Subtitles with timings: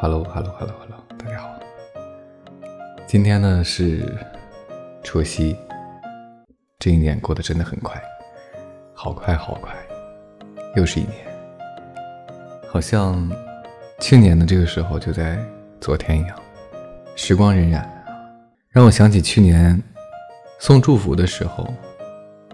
[0.00, 1.50] Hello，Hello，Hello，大家好。
[3.04, 4.00] 今天呢是
[5.02, 5.56] 除夕，
[6.78, 8.00] 这一年过得真的很快，
[8.94, 9.74] 好快好快，
[10.76, 11.14] 又是一年。
[12.70, 13.28] 好像
[13.98, 15.36] 去年的这个时候就在
[15.80, 16.38] 昨天一样，
[17.16, 17.84] 时光荏苒，
[18.70, 19.82] 让我想起去年
[20.60, 21.66] 送祝福的时候，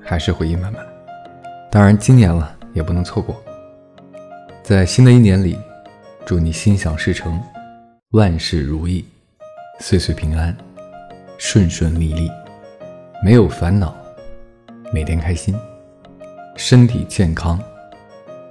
[0.00, 0.82] 还是回忆满满。
[1.70, 3.36] 当然，今年了也不能错过，
[4.62, 5.58] 在新的一年里。
[6.26, 7.40] 祝你心想事成，
[8.10, 9.04] 万事如意，
[9.78, 10.54] 岁岁平安，
[11.38, 12.28] 顺顺利利，
[13.22, 13.94] 没有烦恼，
[14.92, 15.54] 每天开心，
[16.56, 17.62] 身体健康，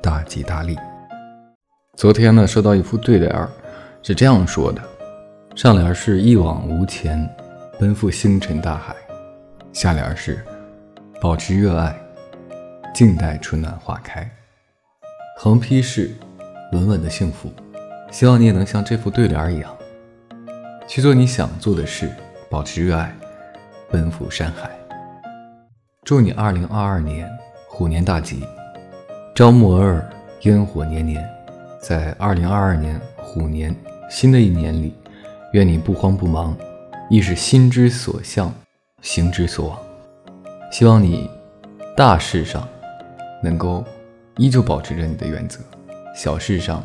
[0.02, 0.78] 大吉大利。
[1.98, 3.50] 昨天呢，收到一副对联儿，
[4.02, 4.82] 是这样说的：
[5.54, 7.30] 上联是一往无前，
[7.78, 8.96] 奔赴星辰大海；
[9.74, 10.42] 下联是
[11.20, 11.94] 保持热爱，
[12.94, 14.26] 静待春暖花开。
[15.38, 16.16] 横批是
[16.72, 17.52] 稳稳的幸福。
[18.16, 19.78] 希望你也能像这副对联一样，
[20.88, 22.10] 去做你想做的事，
[22.50, 23.14] 保持热爱，
[23.92, 24.72] 奔赴山海。
[26.06, 27.30] 祝你二零二二年
[27.68, 28.48] 虎年大吉，
[29.36, 30.10] 朝暮尔尔，
[30.44, 31.30] 烟火年年。
[31.82, 33.76] 在二零二二年虎年
[34.10, 34.96] 新的一年里，
[35.52, 36.56] 愿你不慌不忙，
[37.10, 38.50] 亦是心之所向，
[39.02, 39.78] 行之所往。
[40.72, 41.30] 希望你
[41.98, 42.66] 大事上
[43.44, 43.84] 能够
[44.38, 45.60] 依旧保持着你的原则，
[46.16, 46.82] 小事上。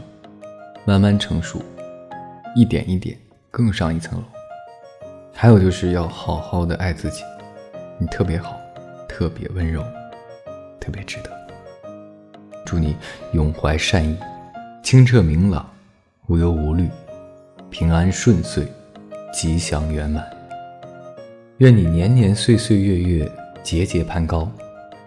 [0.84, 1.62] 慢慢成熟，
[2.56, 3.17] 一点一点
[3.50, 4.25] 更上一层楼。
[5.33, 7.22] 还有就是要好好的爱自己，
[7.98, 8.59] 你特别好，
[9.09, 9.83] 特别温柔，
[10.81, 11.31] 特别值得。
[12.64, 12.97] 祝你
[13.33, 14.17] 永怀善意，
[14.83, 15.69] 清澈明朗，
[16.27, 16.89] 无忧无虑，
[17.70, 18.67] 平安顺遂，
[19.33, 20.25] 吉祥圆满。
[21.59, 23.31] 愿你年年岁岁月月
[23.62, 24.50] 节节攀高，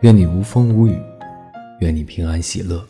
[0.01, 0.99] 愿你无风无雨，
[1.79, 2.85] 愿你平安喜乐。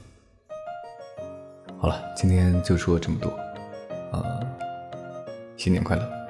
[1.84, 3.30] 好了，今天就说这么多，
[4.14, 4.39] 呃，
[5.58, 6.23] 新年快乐。